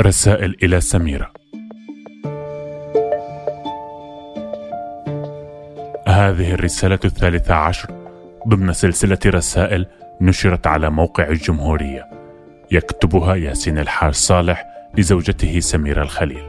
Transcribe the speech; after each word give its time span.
رسائل 0.00 0.56
إلى 0.62 0.80
سميرة. 0.80 1.32
هذه 6.08 6.54
الرسالة 6.54 6.98
الثالثة 7.04 7.54
عشر 7.54 7.88
ضمن 8.48 8.72
سلسلة 8.72 9.18
رسائل 9.26 9.86
نشرت 10.20 10.66
على 10.66 10.90
موقع 10.90 11.28
الجمهورية. 11.28 12.06
يكتبها 12.70 13.34
ياسين 13.34 13.78
الحاج 13.78 14.14
صالح 14.14 14.66
لزوجته 14.98 15.60
سميرة 15.60 16.02
الخليل 16.02 16.44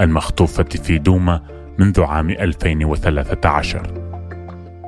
المخطوفة 0.00 0.64
في 0.64 0.98
دوما 0.98 1.42
منذ 1.78 2.02
عام 2.02 2.30
2013 2.30 3.82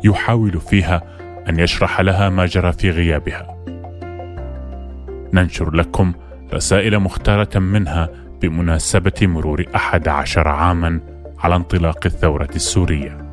يحاول 0.04 0.60
فيها 0.60 1.02
أن 1.48 1.58
يشرح 1.58 2.00
لها 2.00 2.28
ما 2.28 2.46
جرى 2.46 2.72
في 2.72 2.90
غيابها. 2.90 3.64
ننشر 5.32 5.74
لكم 5.74 6.12
رسائل 6.52 6.98
مختارة 6.98 7.58
منها 7.58 8.08
بمناسبة 8.42 9.12
مرور 9.22 9.64
أحد 9.74 10.08
عشر 10.08 10.48
عاما 10.48 11.00
على 11.38 11.56
انطلاق 11.56 12.06
الثورة 12.06 12.48
السورية. 12.54 13.30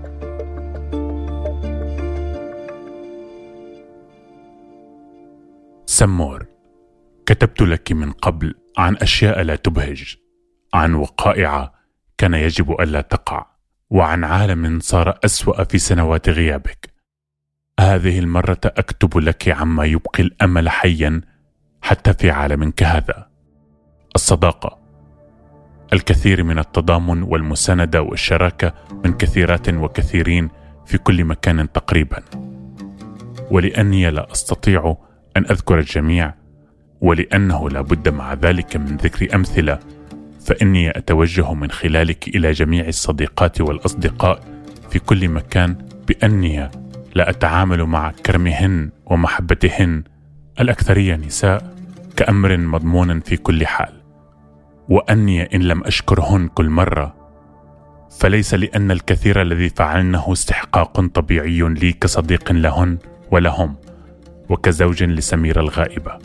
سمور 5.85 6.45
كتبت 7.25 7.61
لك 7.61 7.91
من 7.91 8.11
قبل 8.11 8.55
عن 8.77 8.95
أشياء 8.95 9.41
لا 9.41 9.55
تبهج 9.55 10.15
عن 10.73 10.93
وقائع 10.93 11.73
كان 12.17 12.33
يجب 12.33 12.81
ألا 12.81 13.01
تقع 13.01 13.45
وعن 13.89 14.23
عالم 14.23 14.79
صار 14.79 15.19
أسوأ 15.25 15.63
في 15.63 15.77
سنوات 15.77 16.29
غيابك. 16.29 16.93
هذه 17.79 18.19
المرة 18.19 18.61
أكتب 18.65 19.17
لك 19.17 19.49
عما 19.49 19.85
يبقي 19.85 20.23
الأمل 20.23 20.69
حيا 20.69 21.21
حتى 21.81 22.13
في 22.13 22.31
عالم 22.31 22.71
كهذا 22.71 23.27
الصداقة. 24.15 24.77
الكثير 25.93 26.43
من 26.43 26.59
التضامن 26.59 27.23
والمساندة 27.23 28.01
والشراكة 28.01 28.73
من 29.05 29.13
كثيرات 29.13 29.69
وكثيرين 29.69 30.49
في 30.85 30.97
كل 30.97 31.25
مكان 31.25 31.71
تقريبا. 31.71 32.23
ولأني 33.51 34.09
لا 34.11 34.31
أستطيع 34.31 34.97
أن 35.37 35.45
أذكر 35.45 35.79
الجميع 35.79 36.33
ولأنه 37.01 37.69
لا 37.69 37.81
بد 37.81 38.09
مع 38.09 38.33
ذلك 38.33 38.77
من 38.77 38.97
ذكر 38.97 39.35
أمثلة 39.35 39.79
فإني 40.45 40.97
أتوجه 40.97 41.53
من 41.53 41.71
خلالك 41.71 42.27
إلى 42.27 42.51
جميع 42.51 42.87
الصديقات 42.87 43.61
والأصدقاء 43.61 44.39
في 44.89 44.99
كل 44.99 45.29
مكان 45.29 45.75
بأني 46.07 46.69
لا 47.15 47.29
أتعامل 47.29 47.83
مع 47.83 48.11
كرمهن 48.11 48.89
ومحبتهن 49.05 50.03
الأكثرية 50.59 51.15
نساء 51.15 51.73
كأمر 52.15 52.57
مضمون 52.57 53.19
في 53.19 53.37
كل 53.37 53.67
حال 53.67 53.93
وأني 54.89 55.55
إن 55.55 55.61
لم 55.61 55.83
أشكرهن 55.83 56.47
كل 56.47 56.69
مرة 56.69 57.15
فليس 58.19 58.53
لأن 58.53 58.91
الكثير 58.91 59.41
الذي 59.41 59.69
فعلنه 59.69 60.33
استحقاق 60.33 61.05
طبيعي 61.05 61.59
لي 61.59 61.91
كصديق 61.91 62.51
لهن 62.51 62.97
ولهم 63.31 63.75
وكزوج 64.49 65.03
لسميره 65.03 65.61
الغائبة. 65.61 66.17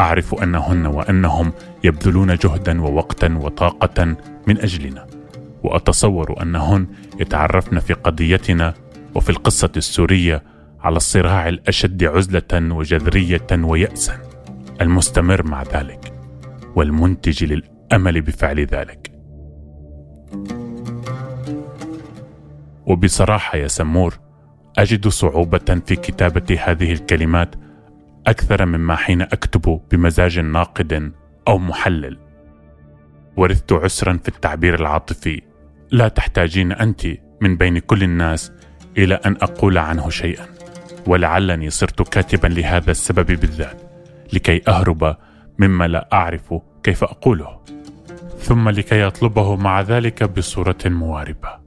أعرف 0.00 0.34
أنهن 0.34 0.86
وأنهم 0.86 1.52
يبذلون 1.84 2.34
جهدا 2.34 2.82
ووقتا 2.82 3.38
وطاقة 3.40 4.04
من 4.46 4.60
أجلنا 4.60 5.06
وأتصور 5.62 6.42
أنهن 6.42 6.86
يتعرفن 7.20 7.78
في 7.78 7.92
قضيتنا 7.92 8.74
وفي 9.14 9.30
القصة 9.30 9.70
السورية 9.76 10.42
على 10.86 10.96
الصراع 10.96 11.48
الأشد 11.48 12.04
عزلة 12.04 12.74
وجذرية 12.74 13.46
وياسا 13.52 14.18
المستمر 14.80 15.46
مع 15.46 15.62
ذلك 15.62 16.12
والمنتج 16.76 17.44
للأمل 17.44 18.20
بفعل 18.20 18.60
ذلك. 18.60 19.12
وبصراحة 22.86 23.58
يا 23.58 23.68
سمور 23.68 24.18
أجد 24.78 25.08
صعوبة 25.08 25.82
في 25.86 25.96
كتابة 25.96 26.58
هذه 26.64 26.92
الكلمات 26.92 27.54
أكثر 28.26 28.66
مما 28.66 28.96
حين 28.96 29.22
أكتب 29.22 29.80
بمزاج 29.90 30.38
ناقد 30.38 31.12
أو 31.48 31.58
محلل. 31.58 32.18
ورثت 33.36 33.72
عسرا 33.72 34.18
في 34.22 34.28
التعبير 34.28 34.74
العاطفي. 34.74 35.42
لا 35.90 36.08
تحتاجين 36.08 36.72
أنت 36.72 37.06
من 37.40 37.56
بين 37.56 37.78
كل 37.78 38.02
الناس 38.02 38.52
إلى 38.98 39.14
أن 39.14 39.36
أقول 39.42 39.78
عنه 39.78 40.10
شيئا. 40.10 40.55
ولعلني 41.06 41.70
صرت 41.70 42.08
كاتبا 42.08 42.46
لهذا 42.46 42.90
السبب 42.90 43.26
بالذات 43.26 43.82
لكي 44.32 44.62
أهرب 44.68 45.16
مما 45.58 45.88
لا 45.88 46.08
أعرف 46.12 46.54
كيف 46.82 47.04
أقوله. 47.04 47.60
ثم 48.38 48.68
لكي 48.68 49.06
أطلبه 49.06 49.56
مع 49.56 49.80
ذلك 49.80 50.22
بصورة 50.24 50.78
مواربة. 50.84 51.66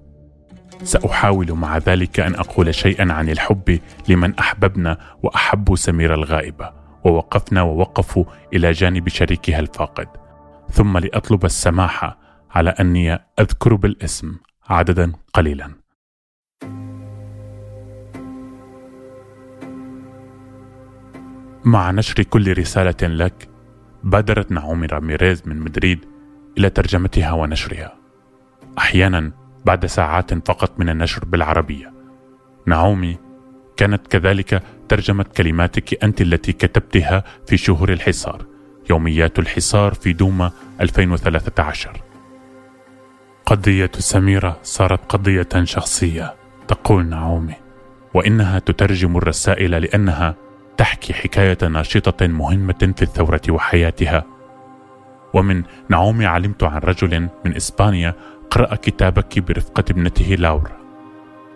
سأحاول 0.84 1.52
مع 1.52 1.78
ذلك 1.78 2.20
أن 2.20 2.36
أقول 2.36 2.76
شيئا 2.76 3.14
عن 3.14 3.30
الحب 3.30 3.80
لمن 4.08 4.36
أحببنا 4.40 4.98
واحبوا 5.24 5.76
سميره 5.76 6.16
الغائبه 6.16 6.72
ووقفنا 7.04 7.62
ووقفوا 7.62 8.26
إلى 8.54 8.72
جانب 8.72 9.10
شريكها 9.10 9.60
الفاقد. 9.60 10.08
ثم 10.72 10.98
لأطلب 10.98 11.46
السماح 11.46 12.18
على 12.52 12.70
أني 12.70 13.20
أذكر 13.40 13.76
بالاسم 13.76 14.36
عددا 14.70 15.14
قليلا. 15.34 15.72
مع 21.70 21.92
نشر 21.92 22.24
كل 22.24 22.58
رسالة 22.58 23.08
لك 23.08 23.50
بادرت 24.04 24.52
نعومي 24.52 24.88
راميريز 24.88 25.44
من 25.46 25.60
مدريد 25.60 26.06
إلى 26.58 26.70
ترجمتها 26.70 27.32
ونشرها. 27.32 27.96
أحيانا 28.78 29.32
بعد 29.66 29.86
ساعات 29.86 30.48
فقط 30.48 30.80
من 30.80 30.90
النشر 30.90 31.26
بالعربية. 31.26 31.94
نعومي 32.66 33.18
كانت 33.78 34.08
كذلك 34.08 34.64
ترجمت 34.90 35.38
كلماتك 35.38 36.04
أنت 36.04 36.22
التي 36.22 36.54
كتبتها 36.54 37.24
في 37.48 37.58
شهور 37.58 37.94
الحصار 37.94 38.46
يوميات 38.90 39.40
الحصار 39.40 39.94
في 39.94 40.14
دوما 40.14 40.52
2013 40.82 42.02
قضية 43.46 43.92
سميرة 43.98 44.60
صارت 44.64 45.12
قضية 45.12 45.50
شخصية 45.64 46.36
تقول 46.68 47.06
نعومي 47.06 47.56
وإنها 48.14 48.60
تترجم 48.60 49.18
الرسائل 49.18 49.72
لأنها 49.72 50.36
تحكي 50.80 51.14
حكاية 51.14 51.58
ناشطة 51.68 52.28
مهمة 52.28 52.94
في 52.98 53.02
الثورة 53.02 53.42
وحياتها. 53.50 54.26
ومن 55.34 55.64
نعومي 55.90 56.26
علمت 56.26 56.64
عن 56.64 56.80
رجل 56.80 57.30
من 57.46 57.56
إسبانيا 57.56 58.16
قرأ 58.52 58.76
كتابك 58.76 59.40
برفقة 59.40 59.84
ابنته 59.90 60.26
لاورا 60.26 60.78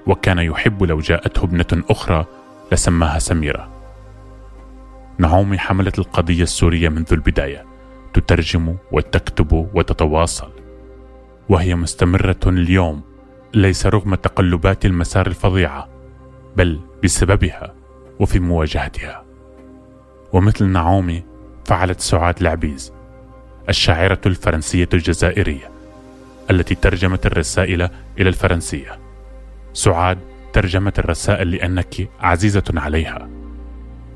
وكان 0.08 0.38
يحب 0.40 0.84
لو 0.84 1.00
جاءته 1.00 1.44
ابنة 1.44 1.84
أخرى 1.90 2.26
لسماها 2.72 3.20
سميرة. 3.20 3.70
نعومي 5.18 5.58
حملت 5.58 6.00
القضية 6.00 6.44
السورية 6.44 6.90
منذ 6.90 7.14
البداية 7.14 7.66
تترجم 8.14 8.76
وتكتب 8.92 9.70
وتتواصل 9.74 10.52
وهي 11.50 11.76
مستمرة 11.76 12.40
اليوم 12.48 13.02
ليس 13.54 13.86
رغم 13.86 14.16
تقلبات 14.16 14.86
المسار 14.86 15.28
الفظيعة 15.28 15.90
بل 16.56 16.80
بسببها. 17.04 17.83
وفي 18.20 18.40
مواجهتها. 18.40 19.24
ومثل 20.34 20.66
نعومي 20.66 21.24
فعلت 21.66 22.00
سعاد 22.00 22.42
العبيز 22.42 22.94
الشاعرة 23.70 24.22
الفرنسية 24.26 24.90
الجزائرية 24.94 25.72
التي 26.52 26.76
ترجمت 26.76 27.26
الرسائل 27.26 27.82
إلى 28.20 28.30
الفرنسية. 28.30 29.00
سعاد 29.74 30.18
ترجمت 30.54 31.00
الرسائل 31.00 31.52
لأنك 31.52 32.10
عزيزة 32.20 32.64
عليها 32.76 33.30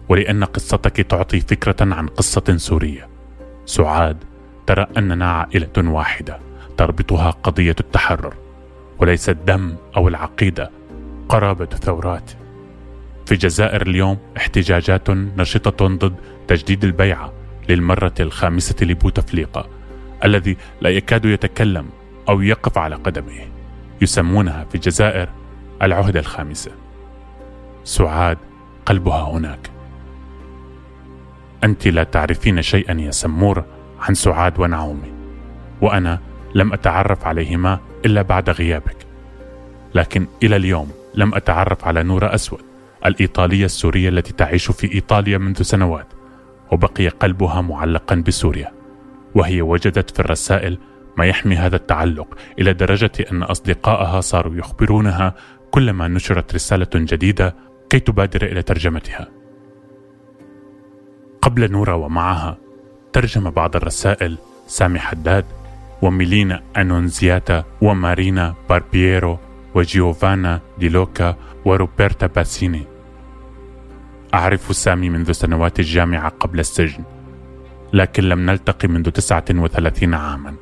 ولأن 0.10 0.44
قصتك 0.44 1.02
تعطي 1.02 1.40
فكرة 1.40 1.76
عن 1.82 2.08
قصة 2.08 2.58
سورية. 2.58 3.08
سعاد 3.66 4.18
ترى 4.68 4.88
أننا 4.98 5.32
عائلة 5.32 5.70
واحدة 5.78 6.40
تربطها 6.78 7.32
قضية 7.32 7.76
التحرر 7.80 8.34
وليس 9.00 9.30
الدم 9.30 9.76
أو 9.98 10.08
العقيدة 10.08 10.72
قرابة 11.30 11.66
ثورات. 11.66 12.32
في 13.28 13.34
الجزائر 13.34 13.82
اليوم 13.82 14.18
احتجاجات 14.38 15.10
نشطة 15.10 15.88
ضد 15.88 16.16
تجديد 16.48 16.84
البيعة 16.84 17.34
للمرة 17.70 18.14
الخامسة 18.20 18.76
لبوتفليقة 18.82 19.70
الذي 20.24 20.58
لا 20.82 20.90
يكاد 20.90 21.26
يتكلم 21.26 21.90
أو 22.30 22.42
يقف 22.42 22.78
على 22.78 22.96
قدمه 22.96 23.48
يسمونها 24.02 24.64
في 24.64 24.76
الجزائر 24.76 25.30
العهدة 25.82 26.20
الخامسة 26.20 26.72
سعاد 27.84 28.38
قلبها 28.86 29.32
هناك. 29.32 29.70
أنت 31.64 31.88
لا 31.88 32.04
تعرفين 32.04 32.62
شيئا 32.62 33.02
يا 33.02 33.12
سمور 33.12 33.64
عن 34.00 34.14
سعاد 34.14 34.60
ونعومي 34.60 35.14
وأنا 35.82 36.20
لم 36.56 36.74
أتعرف 36.74 37.26
عليهما 37.26 37.80
إلا 38.06 38.22
بعد 38.22 38.50
غيابك. 38.50 38.98
لكن 39.96 40.28
إلى 40.44 40.56
اليوم 40.56 40.92
لم 41.16 41.36
أتعرف 41.36 41.86
على 41.86 42.04
نورة 42.04 42.36
أسود. 42.36 42.77
الإيطالية 43.06 43.66
السورية 43.66 44.10
التي 44.10 44.34
تعيش 44.34 44.72
في 44.72 44.94
إيطاليا 44.94 45.38
منذ 45.38 45.62
سنوات 45.62 46.08
وبقي 46.72 47.08
قلبها 47.08 47.62
معلقا 47.62 48.16
بسوريا 48.16 48.72
وهي 49.36 49.62
وجدت 49.62 50.12
في 50.12 50.20
الرسائل 50.20 50.78
ما 51.18 51.26
يحمي 51.26 51.56
هذا 51.56 51.76
التعلق 51.76 52.38
إلى 52.60 52.74
درجة 52.74 53.12
أن 53.32 53.44
أصدقائها 53.44 54.22
صاروا 54.22 54.56
يخبرونها 54.56 55.36
كلما 55.72 56.08
نشرت 56.08 56.56
رسالة 56.56 56.88
جديدة 56.96 57.56
كي 57.90 58.00
تبادر 58.00 58.46
إلى 58.46 58.62
ترجمتها. 58.62 59.28
قبل 61.42 61.72
نورا 61.72 61.94
ومعها 61.94 62.58
ترجم 63.14 63.50
بعض 63.50 63.76
الرسائل 63.76 64.38
سامي 64.68 65.00
حداد 65.00 65.46
وميلينا 66.02 66.64
أنونزياتا 66.78 67.64
ومارينا 67.82 68.56
باربييرو 68.70 69.40
وجيوفانا 69.76 70.62
دي 70.78 70.90
لوكا 70.90 71.36
وروبرتا 71.66 72.28
باسيني 72.28 72.84
أعرف 74.34 74.76
سامي 74.76 75.10
منذ 75.10 75.32
سنوات 75.32 75.80
الجامعة 75.80 76.30
قبل 76.30 76.60
السجن 76.60 77.04
لكن 77.94 78.24
لم 78.24 78.50
نلتقي 78.50 78.88
منذ 78.88 79.10
تسعة 79.10 79.46
وثلاثين 79.52 80.14
عاما. 80.14 80.56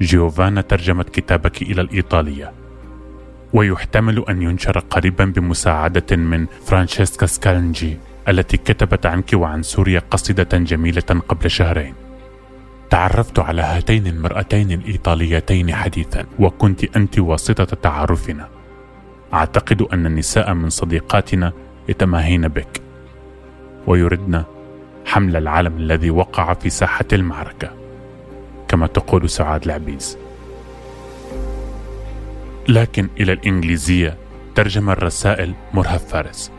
جيوفانا 0.00 0.60
ترجمت 0.60 1.08
كتابك 1.08 1.62
إلى 1.62 1.80
الإيطالية 1.80 2.52
ويحتمل 3.52 4.24
أن 4.28 4.42
ينشر 4.42 4.78
قريبا 4.78 5.24
بمساعدة 5.24 6.16
من 6.16 6.46
فرانشيسكا 6.66 7.26
سكالنجي 7.26 7.98
التي 8.28 8.56
كتبت 8.56 9.06
عنك 9.06 9.30
وعن 9.34 9.62
سوريا 9.62 10.02
قصيدة 10.10 10.58
جميلة 10.58 11.22
قبل 11.28 11.50
شهرين. 11.50 11.94
تعرفت 12.90 13.38
على 13.38 13.62
هاتين 13.62 14.06
المرأتين 14.06 14.72
الإيطاليتين 14.72 15.74
حديثا 15.74 16.26
وكنت 16.38 16.96
أنت 16.96 17.18
واسطة 17.18 17.64
تعارفنا 17.64 18.48
أعتقد 19.34 19.82
أن 19.82 20.06
النساء 20.06 20.54
من 20.54 20.70
صديقاتنا 20.70 21.52
يتماهين 21.88 22.48
بك 22.48 22.80
ويردن 23.86 24.44
حمل 25.06 25.36
العلم 25.36 25.76
الذي 25.76 26.10
وقع 26.10 26.54
في 26.54 26.70
ساحة 26.70 27.04
المعركة 27.12 27.70
كما 28.68 28.86
تقول 28.86 29.30
سعاد 29.30 29.64
العبيز 29.64 30.18
لكن 32.68 33.08
إلى 33.20 33.32
الإنجليزية 33.32 34.16
ترجم 34.54 34.90
الرسائل 34.90 35.54
مرهف 35.74 36.04
فارس 36.04 36.50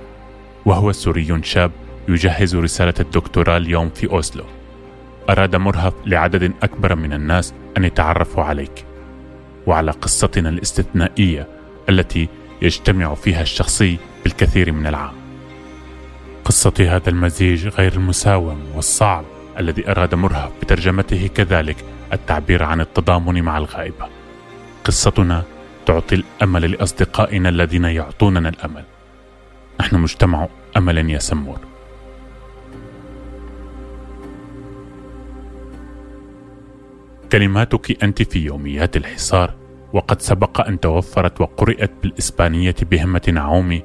وهو 0.66 0.92
سوري 0.92 1.44
شاب 1.44 1.72
يجهز 2.08 2.56
رسالة 2.56 2.94
الدكتوراه 3.00 3.58
اليوم 3.58 3.90
في 3.90 4.10
أوسلو. 4.10 4.44
أراد 5.30 5.56
مرهف 5.56 5.94
لعدد 6.06 6.52
أكبر 6.64 6.96
من 6.96 7.14
الناس 7.14 7.54
أن 7.78 7.86
يتعرفوا 7.86 8.44
عليك 8.44 8.86
وعلى 9.68 9.92
قصتنا 9.92 10.50
الاستثنائية 10.50 11.48
التي 11.90 12.30
يجتمع 12.62 13.16
فيها 13.16 13.42
الشخصي 13.42 13.98
بالكثير 14.24 14.72
من 14.72 14.88
العام. 14.88 15.14
قصة 16.46 16.74
هذا 16.80 17.10
المزيج 17.10 17.68
غير 17.68 17.94
المساوم 17.94 18.60
والصعب 18.76 19.26
الذي 19.60 19.92
أراد 19.92 20.16
مرهف 20.16 20.52
بترجمته 20.62 21.30
كذلك 21.36 21.78
التعبير 22.14 22.64
عن 22.64 22.82
التضامن 22.82 23.42
مع 23.42 23.58
الغائبة. 23.58 24.08
قصتنا 24.84 25.44
تعطي 25.86 26.16
الأمل 26.16 26.72
لأصدقائنا 26.72 27.50
الذين 27.50 27.86
يعطوننا 27.86 28.50
الأمل. 28.50 28.84
نحن 29.80 29.96
مجتمع 29.96 30.48
أمل 30.78 31.10
يا 31.10 31.20
سمور. 31.20 31.60
كلماتك 37.32 38.04
أنت 38.04 38.22
في 38.22 38.40
يوميات 38.40 38.98
الحصار 38.98 39.54
وقد 39.94 40.22
سبق 40.22 40.68
أن 40.68 40.80
توفرت 40.80 41.42
وقرئت 41.42 41.92
بالإسبانية 42.04 42.76
بهمة 42.92 43.22
نعومي 43.34 43.84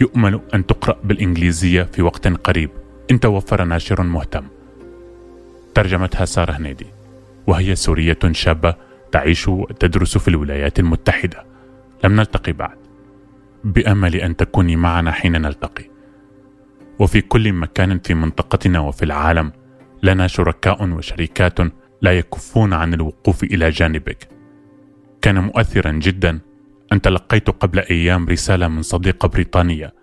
يؤمل 0.00 0.40
أن 0.54 0.66
تقرأ 0.66 0.96
بالإنجليزية 1.04 1.82
في 1.82 2.02
وقت 2.02 2.28
قريب. 2.28 2.70
إن 3.10 3.20
توفر 3.20 3.64
ناشر 3.64 4.02
مهتم. 4.02 4.44
ترجمتها 5.74 6.24
سارة 6.24 6.52
هنيدي 6.52 6.86
وهي 7.46 7.74
سورية 7.74 8.18
شابة 8.32 8.74
تعيش 9.12 9.48
وتدرس 9.48 10.18
في 10.18 10.28
الولايات 10.28 10.78
المتحدة. 10.78 11.44
لم 12.04 12.12
نلتقي 12.16 12.52
بعد. 12.52 12.76
بأمل 13.64 14.16
أن 14.16 14.36
تكوني 14.36 14.76
معنا 14.76 15.12
حين 15.12 15.32
نلتقي. 15.32 15.84
وفي 16.98 17.20
كل 17.20 17.52
مكان 17.52 17.98
في 17.98 18.14
منطقتنا 18.14 18.80
وفي 18.80 19.04
العالم 19.04 19.52
لنا 20.02 20.26
شركاء 20.26 20.88
وشركات 20.88 21.58
لا 22.02 22.12
يكفون 22.12 22.72
عن 22.72 22.94
الوقوف 22.94 23.44
إلى 23.44 23.70
جانبك. 23.70 24.35
كان 25.26 25.38
مؤثرا 25.38 25.92
جدا. 25.92 26.40
أن 26.92 27.00
تلقيت 27.00 27.50
قبل 27.50 27.78
أيام 27.78 28.28
رسالة 28.28 28.68
من 28.68 28.82
صديقة 28.82 29.28
بريطانية 29.28 29.94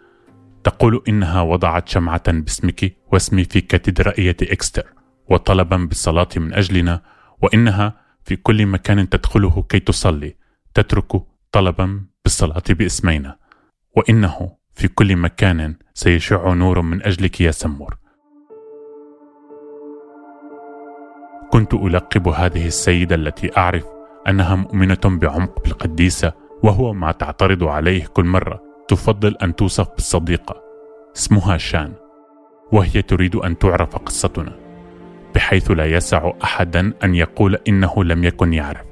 تقول 0.63 1.03
إنها 1.07 1.41
وضعت 1.41 1.89
شمعة 1.89 2.31
باسمك 2.31 2.95
واسمي 3.11 3.43
في 3.43 3.61
كاتدرائية 3.61 4.35
إكستر 4.41 4.83
وطلبا 5.29 5.77
بالصلاة 5.77 6.27
من 6.37 6.53
أجلنا 6.53 7.01
وإنها 7.41 7.93
في 8.23 8.35
كل 8.35 8.65
مكان 8.65 9.09
تدخله 9.09 9.65
كي 9.69 9.79
تصلي 9.79 10.35
تترك 10.73 11.21
طلبا 11.51 12.05
بالصلاة 12.23 12.63
باسمينا. 12.69 13.37
وإنه 13.97 14.55
في 14.73 14.87
كل 14.87 15.15
مكان 15.15 15.75
سيشع 15.93 16.53
نور 16.53 16.81
من 16.81 17.03
أجلك 17.03 17.41
يا 17.41 17.51
سمور. 17.51 17.97
كنت 21.51 21.73
ألقب 21.73 22.27
هذه 22.27 22.67
السيدة 22.67 23.15
التي 23.15 23.57
أعرف 23.57 23.92
أنها 24.27 24.55
مؤمنة 24.55 24.99
بعمق 25.05 25.63
بالقديسة 25.63 26.33
وهو 26.63 26.93
ما 26.93 27.11
تعترض 27.11 27.63
عليه 27.63 28.05
كل 28.05 28.25
مرة. 28.25 28.61
تفضل 28.87 29.35
أن 29.41 29.55
توصف 29.55 29.89
بالصديقة. 29.89 30.61
اسمها 31.15 31.57
شان. 31.57 31.93
وهي 32.71 33.01
تريد 33.01 33.35
أن 33.35 33.57
تعرف 33.57 33.95
قصتنا. 33.95 34.59
بحيث 35.35 35.71
لا 35.71 35.85
يسع 35.85 36.31
أحدا 36.43 36.93
أن 37.03 37.15
يقول 37.15 37.57
إنه 37.67 38.03
لم 38.03 38.23
يكن 38.23 38.53
يعرف. 38.53 38.85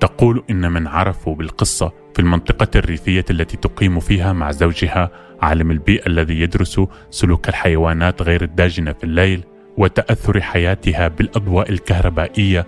تقول 0.00 0.44
إن 0.50 0.72
من 0.72 0.86
عرفوا 0.86 1.34
بالقصة 1.34 1.92
في 2.14 2.18
المنطقة 2.18 2.68
الريفية 2.78 3.24
التي 3.30 3.56
تقيم 3.56 4.00
فيها 4.00 4.32
مع 4.32 4.50
زوجها 4.50 5.10
عالم 5.42 5.70
البيئة 5.70 6.06
الذي 6.06 6.40
يدرس 6.40 6.80
سلوك 7.10 7.48
الحيوانات 7.48 8.22
غير 8.22 8.42
الداجنة 8.42 8.92
في 8.92 9.04
الليل 9.04 9.44
وتأثر 9.76 10.40
حياتها 10.40 11.08
بالأضواء 11.08 11.70
الكهربائية 11.70 12.66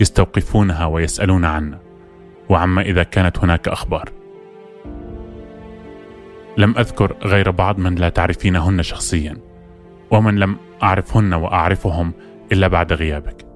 يستوقفونها 0.00 0.86
ويسألون 0.86 1.44
عنا 1.44 1.78
وعما 2.48 2.82
إذا 2.82 3.02
كانت 3.02 3.38
هناك 3.38 3.68
أخبار. 3.68 4.08
لم 6.58 6.74
أذكر 6.78 7.16
غير 7.24 7.50
بعض 7.50 7.78
من 7.78 7.94
لا 7.94 8.08
تعرفينهن 8.08 8.82
شخصيا. 8.82 9.36
ومن 10.10 10.38
لم 10.38 10.56
أعرفهن 10.82 11.34
وأعرفهم 11.34 12.12
إلا 12.52 12.68
بعد 12.68 12.92
غيابك. 12.92 13.46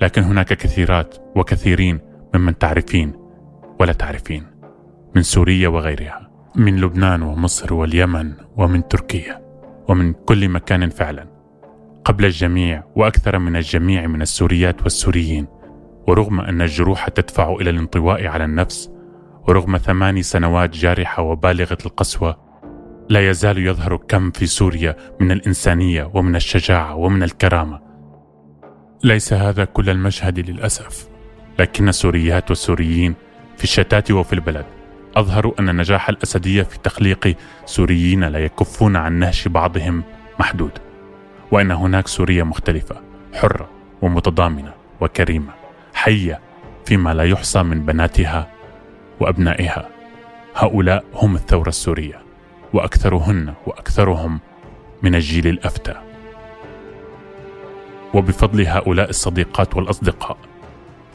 لكن 0.00 0.22
هناك 0.22 0.46
كثيرات 0.46 1.14
وكثيرين 1.36 2.00
ممن 2.34 2.58
تعرفين 2.58 3.12
ولا 3.80 3.92
تعرفين. 3.92 4.46
من 5.14 5.22
سوريا 5.22 5.68
وغيرها. 5.68 6.30
من 6.56 6.80
لبنان 6.80 7.22
ومصر 7.22 7.74
واليمن 7.74 8.32
ومن 8.56 8.88
تركيا. 8.88 9.42
ومن 9.88 10.12
كل 10.12 10.48
مكان 10.48 10.88
فعلا. 10.88 11.26
قبل 12.04 12.24
الجميع 12.24 12.82
وأكثر 12.96 13.38
من 13.38 13.56
الجميع 13.56 14.06
من 14.06 14.22
السوريات 14.22 14.82
والسوريين. 14.82 15.46
ورغم 16.06 16.40
أن 16.40 16.62
الجروح 16.62 17.08
تدفع 17.08 17.52
إلى 17.60 17.70
الانطواء 17.70 18.26
على 18.26 18.44
النفس 18.44 18.90
ورغم 19.48 19.76
ثماني 19.76 20.22
سنوات 20.22 20.70
جارحة 20.70 21.22
وبالغة 21.22 21.78
القسوة 21.86 22.46
لا 23.08 23.30
يزال 23.30 23.66
يظهر 23.66 23.96
كم 23.96 24.30
في 24.30 24.46
سوريا 24.46 24.96
من 25.20 25.30
الإنسانية 25.32 26.10
ومن 26.14 26.36
الشجاعة 26.36 26.94
ومن 26.94 27.22
الكرامة. 27.22 27.80
ليس 29.04 29.32
هذا 29.32 29.64
كل 29.64 29.90
المشهد 29.90 30.50
للأسف 30.50 31.08
لكن 31.58 31.88
السوريات 31.88 32.50
والسوريين 32.50 33.14
في 33.56 33.64
الشتات 33.64 34.10
وفي 34.10 34.32
البلد. 34.32 34.64
اظهروا 35.16 35.52
أن 35.60 35.76
نجاح 35.76 36.08
الاسديه 36.08 36.62
في 36.62 36.78
تخليق 36.78 37.36
سوريين 37.64 38.24
لا 38.24 38.38
يكفون 38.38 38.96
عن 38.96 39.12
نهش 39.12 39.48
بعضهم 39.48 40.02
محدود 40.40 40.72
وأن 41.50 41.70
هناك 41.70 42.08
سوريا 42.08 42.44
مختلفة 42.44 42.96
حرة 43.34 43.68
ومتضامنة 44.02 44.72
وكريمة. 45.00 45.65
حية 46.06 46.40
فيما 46.84 47.14
لا 47.14 47.24
يحصى 47.24 47.62
من 47.62 47.86
بناتها 47.86 48.48
وأبنائها. 49.20 49.88
هؤلاء 50.54 51.04
هم 51.14 51.34
الثورة 51.34 51.68
السورية 51.68 52.22
وأكثرهن 52.72 53.54
وأكثرهم 53.66 54.40
من 55.02 55.14
الجيل 55.14 55.46
الأفتى. 55.46 55.94
وبفضل 58.14 58.66
هؤلاء 58.66 59.10
الصديقات 59.10 59.76
والأصدقاء 59.76 60.36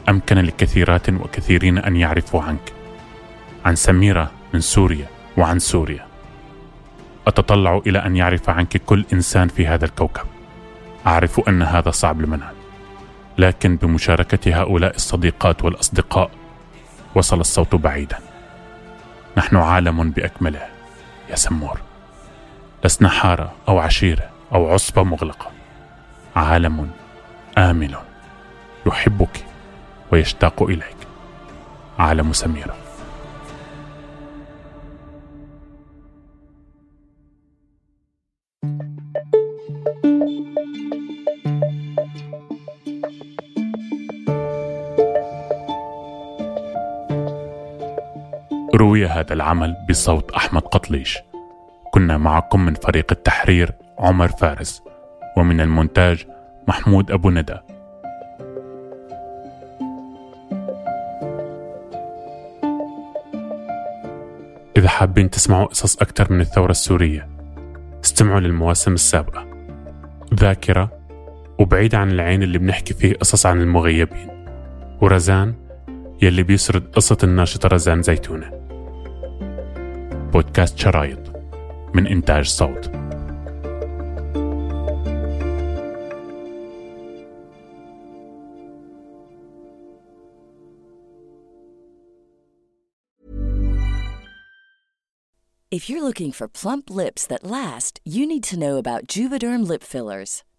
أمكن 0.08 0.38
لكثيرات 0.38 1.08
وكثيرين 1.08 1.78
أن 1.78 1.96
يعرفوا 1.96 2.42
عنك 2.42 2.72
عن 3.64 3.74
سميرة 3.74 4.30
من 4.54 4.60
سوريا 4.60 5.06
وعن 5.36 5.58
سوريا. 5.58 6.06
أتطلع 7.26 7.82
إلى 7.86 7.98
أن 7.98 8.16
يعرف 8.16 8.50
عنك 8.50 8.76
كل 8.76 9.04
إنسان 9.12 9.48
في 9.48 9.66
هذا 9.66 9.84
الكوكب. 9.84 10.26
أعرف 11.06 11.48
أن 11.48 11.62
هذا 11.62 11.90
صعب 11.90 12.20
المنال 12.20 12.61
لكن 13.38 13.76
بمشاركة 13.76 14.62
هؤلاء 14.62 14.96
الصديقات 14.96 15.64
والأصدقاء 15.64 16.30
وصل 17.14 17.40
الصوت 17.40 17.74
بعيدا. 17.74 18.18
نحن 19.36 19.56
عالم 19.56 20.10
بأكمله 20.10 20.66
يا 21.30 21.36
سمور. 21.36 21.80
لسنا 22.84 23.08
حارة 23.08 23.52
أو 23.68 23.78
عشيرة 23.78 24.30
أو 24.54 24.72
عصبة 24.72 25.02
مغلقة. 25.02 25.50
عالم 26.36 26.90
امن 27.58 27.94
يحبك 28.86 29.44
ويشتاق 30.12 30.62
إليك. 30.62 30.96
عالم 31.98 32.32
سميره 32.32 32.81
روي 48.82 49.06
هذا 49.06 49.32
العمل 49.32 49.76
بصوت 49.88 50.30
أحمد 50.30 50.62
قطليش. 50.62 51.18
كنا 51.90 52.18
معكم 52.18 52.64
من 52.64 52.74
فريق 52.74 53.06
التحرير 53.12 53.74
عمر 53.98 54.28
فارس 54.28 54.82
ومن 55.36 55.60
المونتاج 55.60 56.26
محمود 56.68 57.10
أبو 57.10 57.30
ندى. 57.30 57.56
إذا 64.76 64.88
حابين 64.88 65.30
تسمعوا 65.30 65.66
قصص 65.66 65.96
أكثر 65.96 66.32
من 66.32 66.40
الثورة 66.40 66.70
السورية 66.70 67.28
استمعوا 68.04 68.40
للمواسم 68.40 68.94
السابقة. 68.94 69.46
ذاكرة 70.34 70.90
وبعيد 71.58 71.94
عن 71.94 72.10
العين 72.10 72.42
اللي 72.42 72.58
بنحكي 72.58 72.94
فيه 72.94 73.14
قصص 73.14 73.46
عن 73.46 73.60
المغيبين. 73.60 74.46
ورزان 75.00 75.54
يلي 76.22 76.42
بيسرد 76.42 76.82
قصة 76.92 77.18
الناشطة 77.24 77.68
رزان 77.68 78.02
زيتونة. 78.02 78.61
بودكاست 80.33 80.77
شرايط 80.77 81.19
من 81.93 82.07
إنتاج 82.07 82.45
صوت 82.45 82.97
If 95.69 95.89
you're 95.89 96.01
looking 96.01 96.31
for 96.31 96.47
plump 96.47 96.89
lips 96.89 97.27
that 97.27 97.43
last, 97.43 97.99
you 98.03 98.25
need 98.25 98.43
to 98.45 98.57
know 98.57 98.77
about 98.77 99.05
Juvederm 99.05 99.67
lip 99.67 99.83
fillers. 99.83 100.43